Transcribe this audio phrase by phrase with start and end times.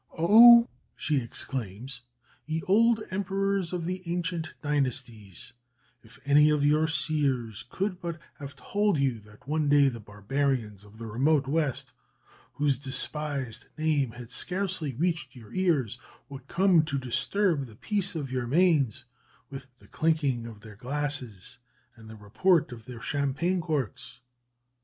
[0.17, 2.01] "'Oh,' she exclaims,
[2.47, 5.53] 'ye old emperors of the ancient dynasties,
[6.01, 10.83] if any of your seers could but have told you that one day the barbarians
[10.83, 11.93] of the remote West,
[12.53, 18.31] whose despised name had scarcely reached your ears, would come to disturb the peace of
[18.31, 19.05] your manes
[19.51, 21.59] with the clinking of their glasses
[21.95, 24.19] and the report of their champagne corks!'...